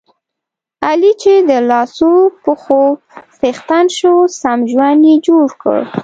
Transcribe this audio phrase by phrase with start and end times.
[0.87, 2.11] علي چې د لاسو
[2.43, 2.83] پښو
[3.37, 5.79] څښتن شو، سم ژوند یې جوړ کړ.